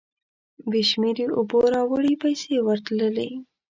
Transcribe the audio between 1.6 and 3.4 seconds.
راوړې پیسې ورتلې.